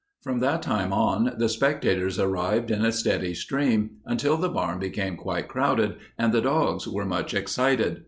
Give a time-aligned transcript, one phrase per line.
[0.23, 5.15] From that time on the spectators arrived in a steady stream, until the barn became
[5.15, 7.99] quite crowded and the dogs were much excited.